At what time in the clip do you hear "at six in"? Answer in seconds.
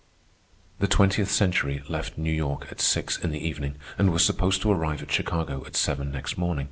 2.71-3.29